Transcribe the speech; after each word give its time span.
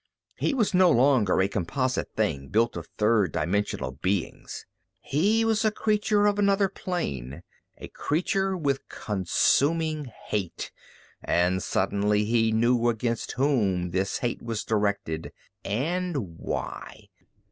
He 0.39 0.55
was 0.55 0.73
no 0.73 0.89
longer 0.89 1.39
a 1.43 1.47
composite 1.47 2.09
thing 2.15 2.47
built 2.47 2.75
of 2.75 2.87
third 2.97 3.31
dimensional 3.33 3.91
beings. 3.91 4.65
He 4.99 5.45
was 5.45 5.63
a 5.63 5.69
creature 5.69 6.25
of 6.25 6.39
another 6.39 6.69
plane, 6.69 7.43
a 7.77 7.87
creature 7.87 8.57
with 8.57 8.77
a 8.77 8.81
consuming 8.95 10.11
hate, 10.25 10.71
and 11.23 11.61
suddenly 11.61 12.25
he 12.25 12.51
knew 12.51 12.89
against 12.89 13.33
whom 13.33 13.91
this 13.91 14.17
hate 14.17 14.41
was 14.41 14.63
directed 14.63 15.31
and 15.63 16.39
why. 16.39 17.09